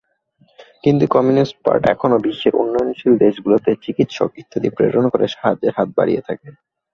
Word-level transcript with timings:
কিন্তু 0.83 1.03
communist 1.15 1.55
party 1.65 1.83
এখনও 1.93 2.23
বিশ্বের 2.25 2.53
উন্নয়নশীল 2.55 3.13
দেশগুলিতে 3.23 3.71
চিকিৎসক, 3.83 4.29
ইত্যাদি 4.41 4.69
প্রেরণ 4.69 5.05
করে 5.13 5.25
সাহায্যের 5.33 5.75
হাত 5.77 5.89
বাড়িয়ে 5.97 6.21
থাকে। 6.27 6.47